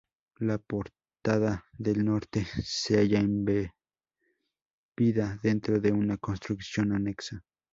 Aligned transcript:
La 0.39 0.57
portada 0.57 1.63
del 1.77 2.03
norte 2.03 2.47
se 2.63 2.97
halla 2.97 3.19
embebida 3.19 3.75
dentro 5.43 5.79
de 5.79 5.91
una 5.91 6.17
construcción 6.17 6.91
anexa. 6.91 7.45